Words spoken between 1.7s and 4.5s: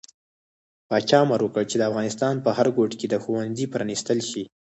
چې د افغانستان په هر ګوټ کې د ښوونځي پرانستل شي.